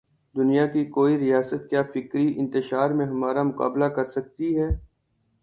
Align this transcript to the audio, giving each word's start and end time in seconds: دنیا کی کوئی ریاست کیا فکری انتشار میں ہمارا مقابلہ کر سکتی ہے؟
دنیا 0.35 0.65
کی 0.67 0.83
کوئی 0.87 1.17
ریاست 1.17 1.69
کیا 1.69 1.81
فکری 1.93 2.33
انتشار 2.39 2.89
میں 2.89 3.05
ہمارا 3.05 3.43
مقابلہ 3.43 3.85
کر 3.95 4.05
سکتی 4.07 4.57
ہے؟ 4.59 4.67